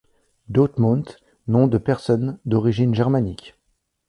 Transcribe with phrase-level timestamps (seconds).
[0.49, 3.53] Deotmunt, nom de personne d’origine germanique.